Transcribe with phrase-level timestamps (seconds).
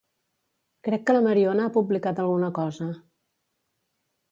[0.87, 2.91] Crec que la Mariona ha publicat alguna cosa.